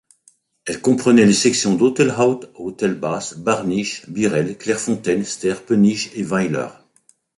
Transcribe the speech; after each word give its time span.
Elle 0.65 0.81
comprenait 0.81 1.27
les 1.27 1.33
sections 1.33 1.75
d’Autelhaut, 1.75 2.39
Autelbas, 2.55 3.35
Barnich, 3.37 4.03
Birel, 4.09 4.57
Clairefontaine, 4.57 5.23
Sterpenich 5.23 6.09
et 6.15 6.23
Weyler. 6.23 6.69